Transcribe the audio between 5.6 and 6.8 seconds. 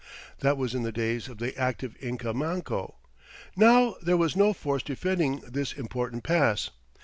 important pass.